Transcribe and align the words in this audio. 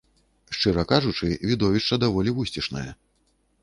Шчыра 0.59 0.85
кажучы, 0.93 1.31
відовішча 1.53 2.03
даволі 2.09 2.37
вусцішнае. 2.43 2.91